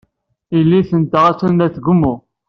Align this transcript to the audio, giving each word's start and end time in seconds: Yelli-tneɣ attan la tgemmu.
Yelli-tneɣ 0.55 1.23
attan 1.31 1.53
la 1.57 1.67
tgemmu. 1.75 2.15